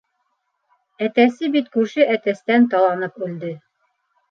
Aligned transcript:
Әтәсе 1.07 1.51
бит 1.57 1.69
күрше 1.77 2.09
әтәстән 2.15 2.67
таланып 2.75 3.23
үлде. 3.29 3.55